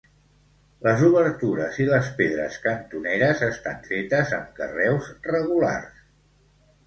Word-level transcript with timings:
Les 0.85 1.01
obertures 1.07 1.75
i 1.83 1.85
les 1.89 2.07
pedres 2.21 2.55
cantoneres 2.63 3.43
estan 3.49 3.79
fetes 3.91 4.33
amb 4.39 4.49
carreus 4.61 5.11
regulars. 5.35 6.01